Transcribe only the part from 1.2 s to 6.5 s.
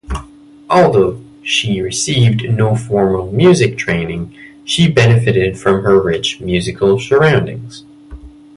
she received no formal musical training, she benefited from her rich